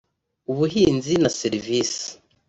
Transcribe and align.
ubuhinzi 0.51 1.13
na 1.23 1.29
serivisi 1.39 2.07